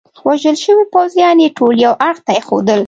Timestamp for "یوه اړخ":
1.85-2.17